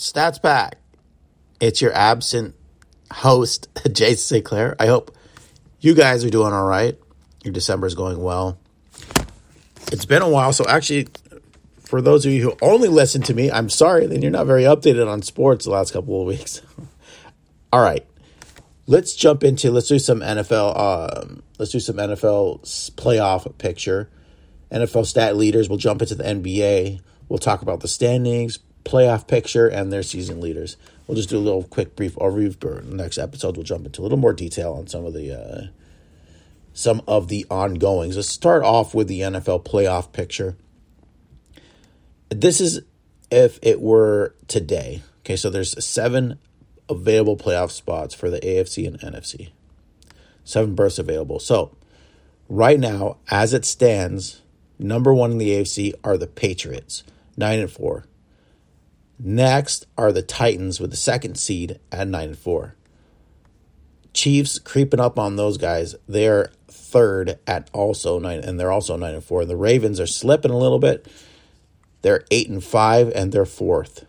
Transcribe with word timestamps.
Stats 0.00 0.40
Pack. 0.40 0.78
It's 1.60 1.82
your 1.82 1.92
absent 1.92 2.54
host, 3.12 3.68
Jason 3.92 4.16
St. 4.16 4.44
Clair. 4.44 4.74
I 4.80 4.86
hope 4.86 5.14
you 5.78 5.94
guys 5.94 6.24
are 6.24 6.30
doing 6.30 6.54
all 6.54 6.64
right. 6.64 6.98
Your 7.44 7.52
December 7.52 7.86
is 7.86 7.94
going 7.94 8.20
well. 8.22 8.58
It's 9.92 10.06
been 10.06 10.22
a 10.22 10.28
while, 10.28 10.54
so 10.54 10.64
actually, 10.66 11.08
for 11.80 12.00
those 12.00 12.24
of 12.24 12.32
you 12.32 12.42
who 12.42 12.56
only 12.62 12.88
listen 12.88 13.20
to 13.22 13.34
me, 13.34 13.50
I'm 13.50 13.68
sorry, 13.68 14.06
then 14.06 14.22
you're 14.22 14.30
not 14.30 14.46
very 14.46 14.62
updated 14.62 15.06
on 15.06 15.20
sports 15.20 15.66
the 15.66 15.72
last 15.72 15.92
couple 15.92 16.18
of 16.18 16.26
weeks. 16.26 16.62
all 17.72 17.82
right, 17.82 18.06
let's 18.86 19.14
jump 19.14 19.44
into 19.44 19.70
let's 19.70 19.88
do 19.88 19.98
some 19.98 20.20
NFL. 20.20 20.78
Um, 20.78 21.42
let's 21.58 21.72
do 21.72 21.80
some 21.80 21.96
NFL 21.96 22.62
playoff 22.94 23.58
picture. 23.58 24.08
NFL 24.72 25.04
stat 25.04 25.36
leaders. 25.36 25.68
We'll 25.68 25.78
jump 25.78 26.00
into 26.00 26.14
the 26.14 26.24
NBA. 26.24 27.02
We'll 27.28 27.38
talk 27.38 27.60
about 27.60 27.80
the 27.80 27.88
standings, 27.88 28.60
playoff 28.84 29.26
picture, 29.26 29.68
and 29.68 29.92
their 29.92 30.02
season 30.02 30.40
leaders. 30.40 30.76
We'll 31.06 31.16
just 31.16 31.28
do 31.28 31.38
a 31.38 31.40
little 31.40 31.64
quick 31.64 31.96
brief 31.96 32.14
overview 32.16 32.58
for 32.60 32.80
the 32.80 32.94
next 32.94 33.18
episode. 33.18 33.56
We'll 33.56 33.64
jump 33.64 33.86
into 33.86 34.00
a 34.00 34.04
little 34.04 34.18
more 34.18 34.32
detail 34.32 34.74
on 34.74 34.86
some 34.86 35.04
of 35.04 35.12
the 35.12 35.32
uh, 35.32 35.66
some 36.72 37.02
of 37.06 37.28
the 37.28 37.46
ongoings. 37.50 38.16
Let's 38.16 38.28
start 38.28 38.62
off 38.62 38.94
with 38.94 39.08
the 39.08 39.20
NFL 39.20 39.64
playoff 39.64 40.12
picture. 40.12 40.56
This 42.28 42.60
is 42.60 42.80
if 43.30 43.58
it 43.62 43.80
were 43.80 44.34
today. 44.48 45.02
Okay, 45.20 45.36
so 45.36 45.50
there's 45.50 45.84
seven 45.84 46.38
available 46.88 47.36
playoff 47.36 47.70
spots 47.70 48.14
for 48.14 48.30
the 48.30 48.40
AFC 48.40 48.86
and 48.86 48.98
NFC. 49.00 49.50
Seven 50.44 50.74
berths 50.74 50.98
available. 50.98 51.38
So, 51.38 51.76
right 52.48 52.80
now, 52.80 53.18
as 53.30 53.54
it 53.54 53.64
stands, 53.64 54.42
number 54.78 55.14
one 55.14 55.32
in 55.32 55.38
the 55.38 55.50
AFC 55.50 55.92
are 56.02 56.16
the 56.16 56.26
Patriots, 56.26 57.04
nine 57.36 57.60
and 57.60 57.70
four. 57.70 58.06
Next 59.22 59.86
are 59.98 60.12
the 60.12 60.22
Titans 60.22 60.80
with 60.80 60.90
the 60.90 60.96
second 60.96 61.36
seed 61.36 61.78
at 61.92 62.08
nine 62.08 62.30
and 62.30 62.38
four. 62.38 62.74
Chiefs 64.14 64.58
creeping 64.58 64.98
up 64.98 65.18
on 65.18 65.36
those 65.36 65.58
guys. 65.58 65.94
They're 66.08 66.50
third 66.68 67.38
at 67.46 67.68
also 67.74 68.18
nine, 68.18 68.40
and 68.40 68.58
they're 68.58 68.72
also 68.72 68.96
nine 68.96 69.14
and 69.14 69.22
four. 69.22 69.44
The 69.44 69.56
Ravens 69.56 70.00
are 70.00 70.06
slipping 70.06 70.50
a 70.50 70.56
little 70.56 70.78
bit. 70.78 71.06
They're 72.00 72.24
eight 72.30 72.48
and 72.48 72.64
five, 72.64 73.12
and 73.14 73.30
they're 73.30 73.44
fourth. 73.44 74.06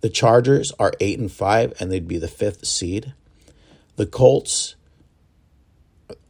The 0.00 0.10
Chargers 0.10 0.72
are 0.72 0.92
eight 0.98 1.20
and 1.20 1.30
five, 1.30 1.72
and 1.78 1.92
they'd 1.92 2.08
be 2.08 2.18
the 2.18 2.26
fifth 2.26 2.66
seed. 2.66 3.14
The 3.94 4.06
Colts 4.06 4.74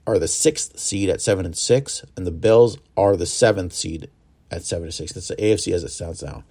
are 0.07 0.19
the 0.19 0.29
sixth 0.29 0.79
seed 0.79 1.09
at 1.09 1.23
seven 1.23 1.47
and 1.47 1.57
six, 1.57 2.05
and 2.15 2.27
the 2.27 2.31
Bills 2.31 2.77
are 2.95 3.17
the 3.17 3.25
seventh 3.25 3.73
seed 3.73 4.11
at 4.51 4.65
seven 4.65 4.85
and 4.85 4.95
six. 4.95 5.13
That's 5.13 5.29
the 5.29 5.37
AFC 5.37 5.73
as 5.73 5.83
it 5.83 5.89
sounds 5.89 6.23
now. 6.23 6.45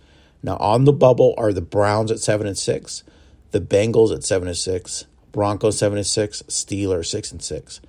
Now 0.43 0.57
on 0.57 0.85
the 0.85 0.93
bubble 0.93 1.33
are 1.37 1.53
the 1.53 1.61
Browns 1.61 2.11
at 2.11 2.19
seven 2.19 2.47
and 2.47 2.57
six, 2.57 3.03
the 3.51 3.61
Bengals 3.61 4.13
at 4.13 4.23
seven 4.23 4.47
and 4.47 4.57
six, 4.57 5.05
Broncos 5.31 5.77
seven 5.77 5.97
and 5.97 6.07
six, 6.07 6.41
Steelers 6.47 7.05
six 7.07 7.31
and 7.31 7.41
six. 7.41 7.81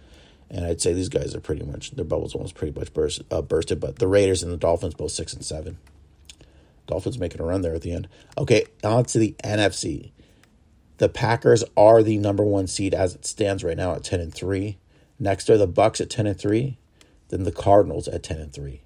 And 0.50 0.66
I'd 0.66 0.82
say 0.82 0.92
these 0.92 1.08
guys 1.08 1.34
are 1.34 1.40
pretty 1.40 1.64
much 1.64 1.92
their 1.92 2.04
bubbles 2.04 2.34
almost 2.34 2.54
pretty 2.54 2.78
much 2.78 2.92
burst, 2.92 3.22
uh, 3.30 3.40
bursted, 3.40 3.80
but 3.80 3.98
the 3.98 4.06
Raiders 4.06 4.42
and 4.42 4.52
the 4.52 4.58
Dolphins 4.58 4.94
both 4.94 5.12
six 5.12 5.32
and 5.32 5.44
seven. 5.44 5.78
Dolphins 6.86 7.18
making 7.18 7.40
a 7.40 7.44
run 7.44 7.62
there 7.62 7.74
at 7.74 7.82
the 7.82 7.92
end. 7.92 8.08
Okay, 8.36 8.66
on 8.84 9.04
to 9.06 9.18
the 9.18 9.34
NFC. 9.42 10.10
The 10.98 11.08
Packers 11.08 11.64
are 11.76 12.02
the 12.02 12.18
number 12.18 12.44
one 12.44 12.66
seed 12.66 12.92
as 12.92 13.14
it 13.14 13.24
stands 13.24 13.64
right 13.64 13.76
now 13.76 13.94
at 13.94 14.04
ten 14.04 14.20
and 14.20 14.32
three. 14.32 14.78
Next 15.18 15.48
are 15.48 15.56
the 15.56 15.66
Bucks 15.66 16.00
at 16.00 16.10
ten 16.10 16.26
and 16.26 16.38
three, 16.38 16.76
then 17.28 17.44
the 17.44 17.52
Cardinals 17.52 18.08
at 18.08 18.22
ten 18.22 18.38
and 18.38 18.52
three. 18.52 18.82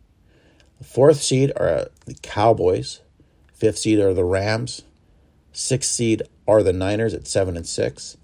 The 0.78 0.84
fourth 0.84 1.20
seed 1.20 1.52
are 1.56 1.88
the 2.04 2.14
Cowboys. 2.22 3.00
Fifth 3.56 3.78
seed 3.78 3.98
are 3.98 4.14
the 4.14 4.24
Rams. 4.24 4.82
Sixth 5.52 5.90
seed 5.90 6.22
are 6.46 6.62
the 6.62 6.72
Niners 6.72 7.14
at 7.14 7.26
seven 7.26 7.56
and 7.56 7.66
six. 7.66 8.16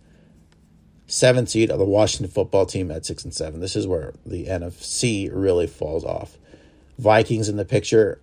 Seventh 1.06 1.50
seed 1.50 1.70
are 1.70 1.78
the 1.78 1.84
Washington 1.84 2.32
football 2.32 2.66
team 2.66 2.90
at 2.90 3.04
six 3.04 3.24
and 3.24 3.34
seven. 3.34 3.60
This 3.60 3.76
is 3.76 3.86
where 3.86 4.14
the 4.24 4.46
NFC 4.46 5.30
really 5.32 5.66
falls 5.66 6.04
off. 6.04 6.36
Vikings 6.98 7.48
in 7.48 7.56
the 7.56 7.64
picture 7.64 8.20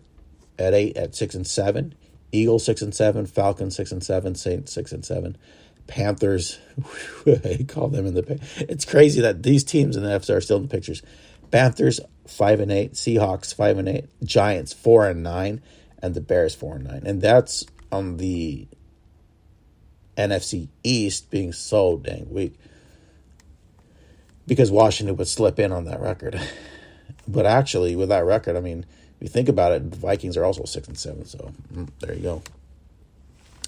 at 0.57 0.73
eight 0.73 0.97
at 0.97 1.16
six 1.16 1.35
and 1.35 1.45
seven. 1.45 1.94
Eagles 2.31 2.66
six 2.66 2.81
and 2.81 2.94
seven. 2.94 3.25
Falcons 3.25 3.75
six 3.75 3.91
and 3.91 4.03
seven. 4.03 4.35
Saints 4.35 4.72
six 4.72 4.91
and 4.91 5.03
seven. 5.03 5.38
Panthers, 5.88 6.59
I 7.28 7.66
call 7.67 7.88
them 7.88 8.05
in 8.05 8.13
the. 8.13 8.39
It's 8.57 8.85
crazy 8.85 9.22
that 9.22 9.41
these 9.41 9.63
teams 9.63 9.95
in 9.95 10.03
the 10.03 10.09
NFC 10.09 10.35
are 10.35 10.41
still 10.41 10.57
in 10.57 10.63
the 10.63 10.69
pictures. 10.69 11.01
Panthers 11.51 12.00
five 12.28 12.59
and 12.59 12.72
eight. 12.72 12.94
Seahawks 12.94 13.53
five 13.55 13.78
and 13.79 13.89
eight. 13.89 14.05
Giants 14.23 14.72
four 14.72 15.07
and 15.07 15.23
nine, 15.23 15.61
and 16.01 16.13
the 16.13 16.21
Bears 16.21 16.55
four 16.55 16.75
and 16.75 16.85
nine. 16.85 17.03
And 17.05 17.21
that's 17.21 17.65
on 17.91 18.17
the 18.17 18.67
NFC 20.17 20.67
East 20.83 21.29
being 21.29 21.53
so 21.53 21.97
dang 21.97 22.29
weak 22.29 22.55
because 24.45 24.71
Washington 24.71 25.15
would 25.17 25.27
slip 25.27 25.59
in 25.59 25.71
on 25.71 25.85
that 25.85 26.01
record. 26.01 26.39
But 27.27 27.45
actually, 27.45 27.95
with 27.95 28.09
that 28.09 28.25
record, 28.25 28.55
I 28.55 28.59
mean, 28.59 28.85
if 29.17 29.21
you 29.21 29.27
think 29.27 29.49
about 29.49 29.71
it, 29.71 29.91
the 29.91 29.97
Vikings 29.97 30.35
are 30.35 30.43
also 30.43 30.65
six 30.65 30.87
and 30.87 30.97
seven. 30.97 31.25
So 31.25 31.51
mm, 31.71 31.87
there 31.99 32.16
you 32.16 32.23
go. 32.23 32.41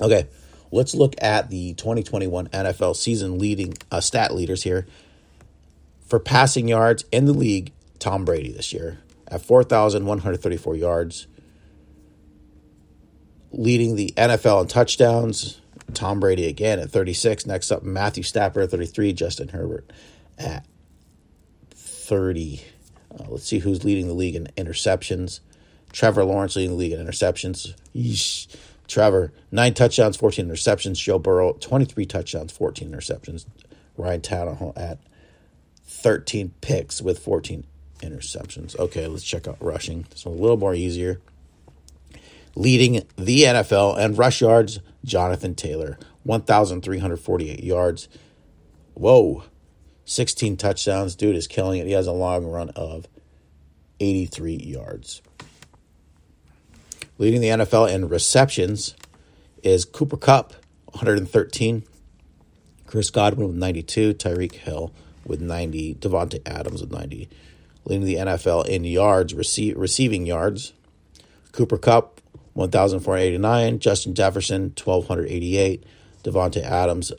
Okay, 0.02 0.28
let's 0.72 0.96
look 0.96 1.14
at 1.22 1.52
the 1.52 1.76
2021 1.76 2.48
NFL 2.48 2.96
season 2.96 3.38
leading 3.38 3.76
uh, 3.92 4.02
stat 4.02 4.34
leaders 4.34 4.64
here. 4.64 4.88
For 6.08 6.20
passing 6.20 6.68
yards 6.68 7.06
in 7.12 7.26
the 7.26 7.34
league, 7.34 7.72
Tom 8.00 8.26
Brady 8.26 8.52
this 8.52 8.74
year 8.74 8.98
at 9.28 9.42
4,134 9.42 10.76
yards. 10.76 11.28
Leading 13.52 13.96
the 13.96 14.14
NFL 14.18 14.62
in 14.62 14.68
touchdowns, 14.68 15.60
Tom 15.94 16.20
Brady 16.20 16.48
again 16.48 16.80
at 16.80 16.90
36. 16.90 17.46
Next 17.46 17.72
up, 17.72 17.84
Matthew 17.84 18.24
Stafford 18.24 18.64
at 18.64 18.72
33. 18.72 19.14
Justin 19.14 19.50
Herbert 19.50 19.92
at 20.38 20.66
30. 21.72 22.62
Uh, 23.14 23.26
let's 23.28 23.46
see 23.46 23.60
who's 23.60 23.84
leading 23.84 24.08
the 24.08 24.14
league 24.14 24.36
in 24.36 24.48
interceptions. 24.58 25.42
Trevor 25.92 26.24
Lawrence 26.24 26.56
leading 26.56 26.72
the 26.72 26.78
league 26.78 26.94
in 26.94 27.06
interceptions. 27.06 27.74
Yeesh. 27.96 28.48
Trevor, 28.88 29.32
nine 29.52 29.74
touchdowns, 29.74 30.18
14 30.18 30.50
interceptions. 30.50 30.98
Joe 30.98 31.18
Burrow, 31.18 31.54
23 31.54 32.06
touchdowns, 32.06 32.52
14 32.52 32.92
interceptions. 32.92 33.46
Ryan 33.96 34.20
Tannehill 34.20 34.78
at 34.78 35.00
13 35.86 36.54
picks 36.60 37.02
with 37.02 37.20
14 37.20 37.66
interceptions. 38.02 38.78
Okay, 38.78 39.08
let's 39.08 39.24
check 39.24 39.48
out 39.48 39.58
rushing. 39.62 40.06
This 40.10 40.26
one 40.26 40.38
a 40.38 40.42
little 40.42 40.58
more 40.58 40.76
easier. 40.76 41.22
Leading 42.56 43.08
the 43.16 43.44
NFL 43.44 43.98
and 43.98 44.18
rush 44.18 44.42
yards, 44.42 44.80
Jonathan 45.04 45.56
Taylor, 45.56 45.98
1,348 46.24 47.64
yards. 47.64 48.10
Whoa. 48.94 49.44
16 50.06 50.58
touchdowns. 50.58 51.16
Dude 51.16 51.36
is 51.36 51.48
killing 51.48 51.80
it. 51.80 51.88
He 51.88 51.94
has 51.94 52.08
a 52.08 52.12
long 52.12 52.46
run 52.46 52.70
of 52.72 53.08
83 54.00 54.56
yards. 54.56 55.22
Leading 57.18 57.42
the 57.42 57.50
NFL 57.50 57.94
in 57.94 58.10
receptions 58.10 58.96
is 59.64 59.86
Cooper 59.86 60.18
Kupp, 60.18 60.54
113. 60.86 61.84
Chris 62.88 63.10
Godwin 63.10 63.48
with 63.48 63.58
92. 63.58 64.16
Tyreek 64.16 64.56
Hill 64.56 64.92
with 65.26 65.40
90. 65.40 65.96
Davante 65.96 66.42
Adams 66.46 66.82
with 66.82 66.92
90. 66.92 67.30
Leading 67.86 68.06
the 68.06 68.16
NFL 68.16 68.68
in 68.68 68.84
yards, 68.84 69.34
receive, 69.34 69.78
receiving 69.78 70.26
yards, 70.26 70.74
Cooper 71.52 71.78
Kupp, 71.78 72.21
1,489. 72.54 73.80
Justin 73.80 74.14
Jefferson, 74.14 74.74
1,288. 74.76 75.86
Davante 76.24 76.62
Adams, 76.64 77.12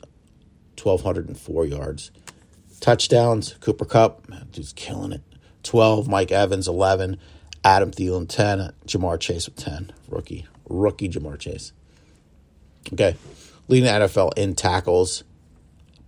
1,204 0.81 1.65
yards. 1.65 2.11
Touchdowns, 2.79 3.53
Cooper 3.61 3.85
Kupp, 3.85 4.27
man, 4.27 4.47
dude's 4.51 4.73
killing 4.73 5.11
it. 5.11 5.21
12, 5.63 6.07
Mike 6.07 6.31
Evans, 6.31 6.67
11, 6.67 7.17
Adam 7.63 7.91
Thielen, 7.91 8.27
10, 8.27 8.73
Ja'Marr 8.85 9.19
Chase 9.19 9.47
with 9.47 9.55
10. 9.55 9.93
Rookie, 10.09 10.45
rookie 10.67 11.09
Ja'Marr 11.09 11.39
Chase. 11.39 11.71
Okay, 12.91 13.15
leading 13.69 13.85
the 13.85 14.05
NFL 14.05 14.37
in 14.37 14.55
tackles, 14.55 15.23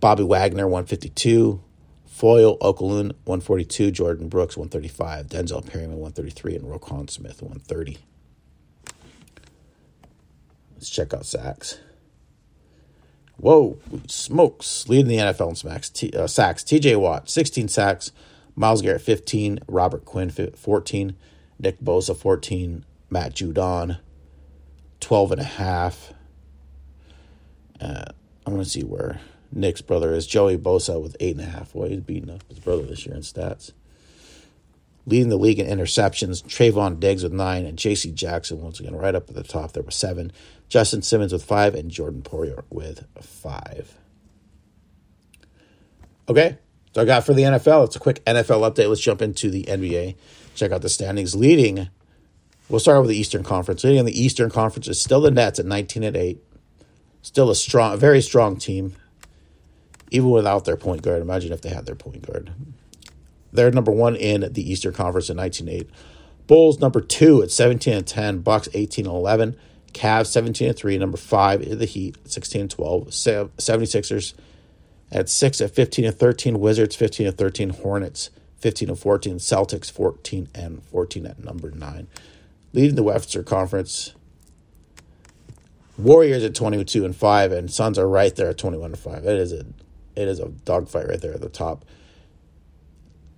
Bobby 0.00 0.22
Wagner, 0.22 0.66
152, 0.66 1.62
Foye 2.06 2.42
Oluokun, 2.42 3.12
142, 3.24 3.90
Jordyn 3.92 4.28
Brooks, 4.28 4.56
135, 4.56 5.26
Denzel 5.28 5.66
Perryman, 5.66 5.98
133, 5.98 6.56
and 6.56 6.64
Roquan 6.64 7.08
Smith, 7.08 7.40
130. 7.40 7.96
Let's 10.76 10.90
check 10.90 11.12
out 11.12 11.26
sacks. 11.26 11.80
Whoa, 13.38 13.78
smokes. 14.06 14.88
Leading 14.88 15.08
the 15.08 15.16
NFL 15.16 15.50
in 15.50 15.54
sacks. 15.56 15.90
T, 15.90 16.12
uh, 16.12 16.26
sacks. 16.26 16.62
TJ 16.62 16.96
Watt, 16.98 17.28
16 17.28 17.68
sacks. 17.68 18.12
Myles 18.54 18.82
Garrett, 18.82 19.02
15. 19.02 19.60
Robert 19.68 20.04
Quinn, 20.04 20.30
14. 20.30 21.16
Nick 21.58 21.80
Bosa, 21.80 22.16
14. 22.16 22.84
Matt 23.08 23.34
Judon, 23.34 23.98
12 25.00 25.32
and 25.32 25.40
a 25.40 25.44
half. 25.44 26.12
Uh, 27.80 28.04
I 28.46 28.50
want 28.50 28.64
to 28.64 28.68
see 28.68 28.82
where 28.82 29.20
Nick's 29.52 29.80
brother 29.80 30.12
is. 30.14 30.26
Joey 30.26 30.58
Bosa 30.58 31.00
with 31.00 31.16
8.5. 31.18 31.72
Boy, 31.72 31.88
he's 31.90 32.00
beating 32.00 32.30
up 32.30 32.42
his 32.48 32.58
brother 32.58 32.82
this 32.82 33.06
year 33.06 33.14
in 33.14 33.22
stats. 33.22 33.72
Leading 35.06 35.28
the 35.28 35.36
league 35.36 35.60
in 35.60 35.66
interceptions, 35.66 36.42
Trevon 36.42 36.98
Diggs 36.98 37.22
with 37.22 37.32
9, 37.32 37.64
and 37.64 37.78
J.C. 37.78 38.10
Jackson, 38.10 38.60
once 38.60 38.80
again, 38.80 38.96
right 38.96 39.14
up 39.14 39.28
at 39.28 39.36
the 39.36 39.44
top. 39.44 39.72
There 39.72 39.82
were 39.82 39.90
7. 39.92 40.32
Justin 40.68 41.02
Simmons 41.02 41.32
with 41.32 41.44
five, 41.44 41.74
and 41.74 41.90
Jordan 41.90 42.22
Poyer 42.22 42.64
with 42.70 43.06
five. 43.20 43.96
Okay, 46.28 46.58
so 46.92 47.02
I 47.02 47.04
got 47.04 47.24
for 47.24 47.34
the 47.34 47.42
NFL. 47.42 47.86
It's 47.86 47.96
a 47.96 48.00
quick 48.00 48.24
NFL 48.24 48.68
update. 48.68 48.88
Let's 48.88 49.00
jump 49.00 49.22
into 49.22 49.48
the 49.48 49.62
NBA. 49.64 50.16
Check 50.56 50.72
out 50.72 50.82
the 50.82 50.88
standings. 50.88 51.36
Leading, 51.36 51.88
we'll 52.68 52.80
start 52.80 53.00
with 53.00 53.10
the 53.10 53.16
Eastern 53.16 53.44
Conference. 53.44 53.84
Leading 53.84 54.00
in 54.00 54.06
the 54.06 54.20
Eastern 54.20 54.50
Conference 54.50 54.88
is 54.88 55.00
still 55.00 55.20
the 55.20 55.30
Nets 55.30 55.60
at 55.60 55.66
19 55.66 56.02
and 56.02 56.16
8. 56.16 56.42
Still 57.22 57.50
a 57.50 57.54
strong, 57.54 57.96
very 57.98 58.20
strong 58.20 58.56
team, 58.56 58.96
even 60.10 60.30
without 60.30 60.64
their 60.64 60.76
point 60.76 61.02
guard. 61.02 61.22
Imagine 61.22 61.52
if 61.52 61.60
they 61.60 61.70
had 61.70 61.86
their 61.86 61.94
point 61.94 62.26
guard. 62.26 62.52
They're 63.52 63.70
number 63.70 63.92
one 63.92 64.16
in 64.16 64.52
the 64.52 64.70
Eastern 64.70 64.92
Conference 64.92 65.30
in 65.30 65.36
19 65.36 65.68
8. 65.68 65.90
Bulls 66.46 66.78
number 66.80 67.00
two 67.00 67.42
at 67.42 67.50
17 67.50 67.92
and 67.92 68.06
10. 68.06 68.40
Bucks 68.40 68.68
18 68.72 69.06
and 69.06 69.14
11. 69.14 69.56
Cavs 69.92 70.26
17 70.26 70.68
and 70.68 70.76
3. 70.76 70.98
Number 70.98 71.16
five 71.16 71.62
is 71.62 71.78
the 71.78 71.86
Heat 71.86 72.16
16 72.24 72.60
and 72.62 72.70
12. 72.70 73.08
76ers 73.08 74.34
at 75.10 75.28
6 75.28 75.60
at 75.60 75.74
15 75.74 76.04
and 76.04 76.14
13. 76.14 76.60
Wizards 76.60 76.94
15 76.94 77.28
and 77.28 77.38
13. 77.38 77.70
Hornets 77.70 78.30
15 78.58 78.90
and 78.90 78.98
14. 78.98 79.36
Celtics 79.38 79.90
14 79.90 80.48
and 80.54 80.82
14 80.84 81.26
at 81.26 81.42
number 81.42 81.70
9. 81.70 82.06
Leading 82.72 82.96
the 82.96 83.02
Western 83.02 83.44
Conference. 83.44 84.14
Warriors 85.98 86.44
at 86.44 86.54
22 86.54 87.06
and 87.06 87.16
5 87.16 87.52
and 87.52 87.70
Suns 87.70 87.98
are 87.98 88.08
right 88.08 88.36
there 88.36 88.50
at 88.50 88.58
21 88.58 88.90
and 88.90 88.98
5. 88.98 89.24
It 89.24 89.38
is 89.38 89.52
a 89.52 89.64
it 90.14 90.28
is 90.28 90.40
a 90.40 90.48
dogfight 90.48 91.08
right 91.08 91.20
there 91.20 91.34
at 91.34 91.40
the 91.40 91.48
top. 91.48 91.84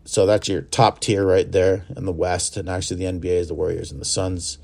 So 0.08 0.24
that's 0.24 0.48
your 0.48 0.62
top 0.62 1.00
tier 1.00 1.22
right 1.26 1.52
there 1.52 1.84
in 1.94 2.06
the 2.06 2.12
West. 2.12 2.56
And 2.56 2.66
actually, 2.66 2.96
the 2.96 3.12
NBA 3.12 3.40
is 3.40 3.48
the 3.48 3.54
Warriors 3.54 3.92
and 3.92 4.00
the 4.00 4.06
Suns 4.06 4.56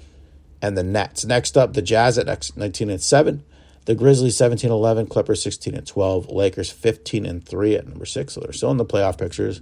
and 0.62 0.74
the 0.74 0.82
Nets. 0.82 1.26
Next 1.26 1.58
up, 1.58 1.74
the 1.74 1.82
Jazz 1.82 2.16
at 2.16 2.56
19 2.56 2.88
and 2.88 3.00
7. 3.00 3.44
The 3.84 3.94
Grizzlies 3.94 4.38
17 4.38 4.70
11. 4.70 5.06
Clippers 5.06 5.42
16 5.42 5.74
and 5.74 5.86
12. 5.86 6.30
Lakers 6.30 6.70
15 6.70 7.26
and 7.26 7.46
3 7.46 7.76
at 7.76 7.86
number 7.86 8.06
6. 8.06 8.32
So 8.32 8.40
they're 8.40 8.54
still 8.54 8.70
in 8.70 8.78
the 8.78 8.86
playoff 8.86 9.18
pictures. 9.18 9.60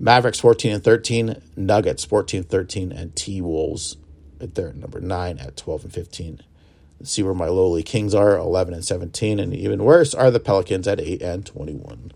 Mavericks 0.00 0.40
14 0.40 0.72
and 0.72 0.82
13. 0.82 1.42
Nuggets 1.54 2.06
14 2.06 2.42
13. 2.42 2.90
And 2.90 3.14
T 3.14 3.42
Wolves 3.42 3.98
at 4.40 4.54
their 4.54 4.72
number 4.72 5.02
9 5.02 5.38
at 5.38 5.58
12 5.58 5.84
and 5.84 5.92
15. 5.92 6.40
Let's 6.98 7.10
see 7.10 7.22
where 7.22 7.34
my 7.34 7.48
lowly 7.48 7.82
Kings 7.82 8.14
are 8.14 8.38
11 8.38 8.72
and 8.72 8.82
17. 8.82 9.38
And 9.38 9.52
even 9.52 9.84
worse 9.84 10.14
are 10.14 10.30
the 10.30 10.40
Pelicans 10.40 10.88
at 10.88 10.98
8 10.98 11.20
and 11.20 11.44
21. 11.44 12.12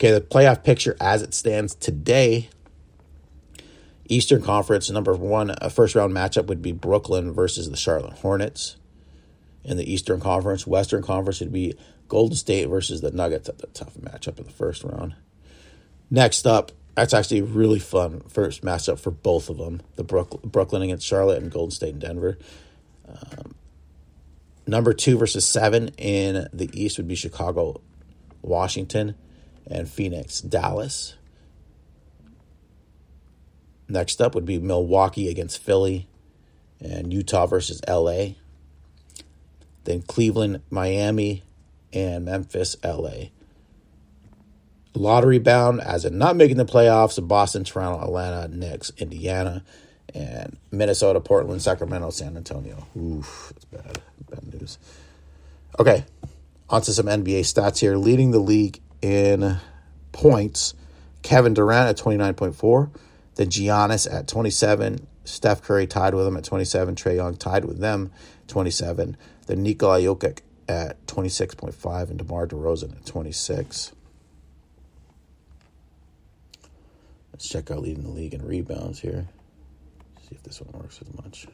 Okay, 0.00 0.12
the 0.12 0.22
playoff 0.22 0.64
picture 0.64 0.96
as 0.98 1.20
it 1.20 1.34
stands 1.34 1.74
today. 1.74 2.48
Eastern 4.08 4.40
Conference 4.40 4.88
number 4.88 5.12
one 5.14 5.54
a 5.60 5.68
first 5.68 5.94
round 5.94 6.14
matchup 6.14 6.46
would 6.46 6.62
be 6.62 6.72
Brooklyn 6.72 7.34
versus 7.34 7.70
the 7.70 7.76
Charlotte 7.76 8.14
Hornets. 8.14 8.76
In 9.62 9.76
the 9.76 9.92
Eastern 9.92 10.18
Conference, 10.18 10.66
Western 10.66 11.02
Conference 11.02 11.40
would 11.40 11.52
be 11.52 11.74
Golden 12.08 12.34
State 12.34 12.64
versus 12.64 13.02
the 13.02 13.10
Nuggets 13.10 13.50
at 13.50 13.58
the 13.58 13.66
tough 13.66 13.92
matchup 13.96 14.38
in 14.38 14.44
the 14.44 14.50
first 14.50 14.84
round. 14.84 15.16
Next 16.10 16.46
up, 16.46 16.72
that's 16.94 17.12
actually 17.12 17.40
a 17.40 17.44
really 17.44 17.78
fun 17.78 18.22
first 18.26 18.62
matchup 18.62 18.98
for 18.98 19.10
both 19.10 19.50
of 19.50 19.58
them: 19.58 19.82
the 19.96 20.02
Brooklyn, 20.02 20.48
Brooklyn 20.48 20.80
against 20.80 21.06
Charlotte 21.06 21.42
and 21.42 21.52
Golden 21.52 21.72
State 21.72 21.92
and 21.92 22.00
Denver. 22.00 22.38
Um, 23.06 23.54
number 24.66 24.94
two 24.94 25.18
versus 25.18 25.44
seven 25.44 25.88
in 25.98 26.48
the 26.54 26.70
East 26.72 26.96
would 26.96 27.06
be 27.06 27.16
Chicago, 27.16 27.82
Washington 28.40 29.14
and 29.66 29.88
Phoenix, 29.88 30.40
Dallas. 30.40 31.14
Next 33.88 34.20
up 34.20 34.34
would 34.34 34.44
be 34.44 34.58
Milwaukee 34.58 35.28
against 35.28 35.62
Philly 35.62 36.06
and 36.80 37.12
Utah 37.12 37.46
versus 37.46 37.80
LA. 37.88 38.34
Then 39.84 40.02
Cleveland, 40.02 40.62
Miami, 40.70 41.42
and 41.92 42.24
Memphis, 42.24 42.76
LA. 42.84 43.30
Lottery 44.94 45.38
bound, 45.38 45.80
as 45.80 46.04
in 46.04 46.18
not 46.18 46.36
making 46.36 46.56
the 46.56 46.64
playoffs, 46.64 47.26
Boston, 47.26 47.64
Toronto, 47.64 48.04
Atlanta, 48.04 48.48
Knicks, 48.48 48.92
Indiana, 48.98 49.64
and 50.14 50.56
Minnesota, 50.70 51.20
Portland, 51.20 51.62
Sacramento, 51.62 52.10
San 52.10 52.36
Antonio. 52.36 52.86
Oof, 52.96 53.52
that's 53.54 53.64
bad. 53.66 54.00
Bad 54.30 54.60
news. 54.60 54.78
Okay, 55.78 56.04
on 56.68 56.82
to 56.82 56.92
some 56.92 57.06
NBA 57.06 57.40
stats 57.40 57.78
here. 57.78 57.96
Leading 57.96 58.32
the 58.32 58.38
league 58.38 58.80
in 59.02 59.58
points. 60.12 60.74
Kevin 61.22 61.54
Durant 61.54 61.88
at 61.88 61.96
29.4. 62.04 62.90
Then 63.34 63.48
Giannis 63.48 64.12
at 64.12 64.28
27. 64.28 65.06
Steph 65.24 65.62
Curry 65.62 65.86
tied 65.86 66.14
with 66.14 66.26
him 66.26 66.36
at 66.36 66.44
27. 66.44 66.94
Trae 66.94 67.16
Young 67.16 67.36
tied 67.36 67.64
with 67.64 67.78
them 67.78 68.10
27. 68.48 69.16
Then 69.46 69.62
Nikola 69.62 70.00
Jokic 70.00 70.40
at 70.68 71.04
26.5 71.06 72.10
and 72.10 72.18
DeMar 72.18 72.46
DeRozan 72.46 72.96
at 72.96 73.06
26. 73.06 73.92
Let's 77.32 77.48
check 77.48 77.70
out 77.70 77.80
leading 77.80 78.04
the 78.04 78.10
league 78.10 78.34
in 78.34 78.46
rebounds 78.46 79.00
here. 79.00 79.26
See 80.28 80.34
if 80.34 80.42
this 80.42 80.60
one 80.60 80.80
works 80.80 81.00
as 81.00 81.24
much. 81.24 81.46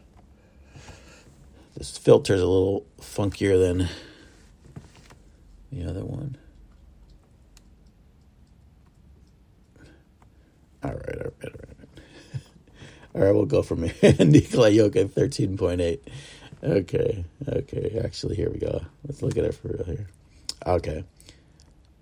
This 1.76 1.96
filter 1.96 2.34
is 2.34 2.40
a 2.40 2.46
little 2.46 2.87
funkier 3.00 3.58
than 3.58 3.88
the 5.70 5.88
other 5.88 6.04
one. 6.04 6.37
All 10.82 10.90
right, 10.93 11.08
all 11.08 11.32
right, 11.40 11.44
all 11.44 11.50
right. 11.69 11.76
All 13.17 13.23
right, 13.23 13.35
we'll 13.35 13.47
go 13.47 13.63
from 13.63 13.85
here. 13.85 14.15
Nikola 14.19 14.71
Jokic, 14.71 15.09
13.8. 15.09 16.01
Okay, 16.63 17.25
okay. 17.49 18.01
Actually, 18.05 18.37
here 18.37 18.51
we 18.51 18.59
go. 18.59 18.83
Let's 19.07 19.23
look 19.23 19.39
at 19.39 19.45
it 19.45 19.55
for 19.55 19.69
real 19.69 19.85
here. 19.85 20.07
Okay. 20.67 21.03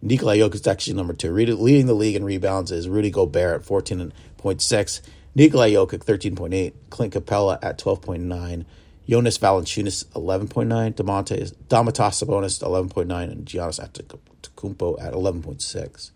Nikola 0.03 0.35
Jokic 0.35 0.55
is 0.57 0.67
actually 0.67 0.95
number 0.95 1.13
two. 1.13 1.33
Leading 1.33 1.87
the 1.87 1.95
league 1.95 2.17
in 2.17 2.25
rebounds 2.25 2.73
is 2.73 2.89
Rudy 2.89 3.13
Gobert 3.13 3.61
at 3.61 3.67
14.6. 3.67 5.01
Nikola 5.37 5.67
Jokic, 5.69 6.05
13.8. 6.05 6.73
Clint 6.91 7.15
Capela 7.15 7.61
at 7.63 7.79
12.9. 7.79 8.65
Jonas 9.09 9.39
Valanciunas, 9.39 10.05
11.9. 10.07 10.95
Domantas, 10.95 11.55
Domantas 11.69 12.25
Sabonis, 12.25 12.61
11.9. 12.61 13.23
And 13.23 13.47
Giannis 13.47 13.79
Antetokounmpo 13.79 15.01
at 15.01 15.13
11.6. 15.13 16.11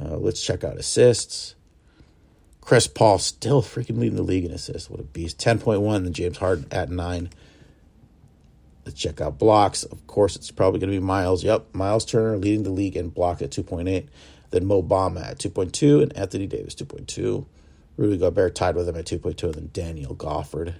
Uh, 0.00 0.16
let's 0.18 0.40
check 0.40 0.62
out 0.62 0.76
assists. 0.76 1.56
Chris 2.68 2.86
Paul 2.86 3.18
still 3.18 3.62
freaking 3.62 3.96
leading 3.96 4.16
the 4.16 4.22
league 4.22 4.44
in 4.44 4.50
assists. 4.50 4.90
What 4.90 5.00
a 5.00 5.02
beast. 5.02 5.38
10.1, 5.38 6.04
then 6.04 6.12
James 6.12 6.36
Harden 6.36 6.66
at 6.70 6.90
9. 6.90 7.30
Let's 8.84 9.00
check 9.00 9.22
out 9.22 9.38
blocks. 9.38 9.84
Of 9.84 10.06
course, 10.06 10.36
it's 10.36 10.50
probably 10.50 10.78
going 10.78 10.92
to 10.92 11.00
be 11.00 11.02
Myles. 11.02 11.42
Yep, 11.42 11.68
Myles 11.72 12.04
Turner 12.04 12.36
leading 12.36 12.64
the 12.64 12.70
league 12.70 12.94
in 12.94 13.08
block 13.08 13.40
at 13.40 13.52
2.8. 13.52 14.08
Then 14.50 14.66
Mo 14.66 14.82
Bamba 14.82 15.30
at 15.30 15.38
2.2 15.38 16.02
and 16.02 16.14
Anthony 16.14 16.46
Davis 16.46 16.74
2.2. 16.74 17.46
Rudy 17.96 18.18
Gobert 18.18 18.54
tied 18.54 18.74
with 18.74 18.86
him 18.86 18.96
at 18.96 19.06
2.2 19.06 19.44
and 19.44 19.54
then 19.54 19.70
Daniel 19.72 20.14
Gafford. 20.14 20.74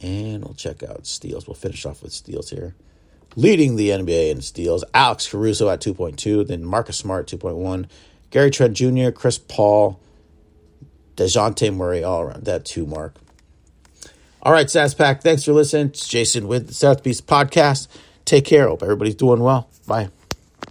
And 0.00 0.42
we'll 0.42 0.54
check 0.54 0.82
out 0.82 1.06
steals. 1.06 1.46
We'll 1.46 1.56
finish 1.56 1.84
off 1.84 2.02
with 2.02 2.14
steals 2.14 2.48
here 2.48 2.74
leading 3.36 3.76
the 3.76 3.90
NBA 3.90 4.30
in 4.30 4.40
steals. 4.40 4.84
Alex 4.94 5.28
Caruso 5.28 5.68
at 5.68 5.80
2.2, 5.80 6.46
then 6.46 6.64
Marcus 6.64 6.96
Smart 6.96 7.26
2.1, 7.26 7.86
Gary 8.30 8.50
Trent 8.50 8.74
Jr., 8.74 9.10
Chris 9.10 9.38
Paul, 9.38 10.00
DeJounte 11.16 11.74
Murray 11.74 12.02
all 12.02 12.22
around 12.22 12.44
that 12.44 12.64
two 12.64 12.86
mark. 12.86 13.16
All 14.42 14.52
right, 14.52 14.66
Stats 14.66 14.96
Pack, 14.96 15.22
thanks 15.22 15.44
for 15.44 15.52
listening. 15.52 15.88
It's 15.88 16.08
Jason 16.08 16.48
with 16.48 16.68
the 16.68 16.74
South 16.74 17.02
Beast 17.02 17.26
Podcast. 17.26 17.86
Take 18.24 18.44
care. 18.44 18.68
Hope 18.68 18.82
everybody's 18.82 19.14
doing 19.14 19.40
well. 19.40 19.68
Bye. 19.86 20.08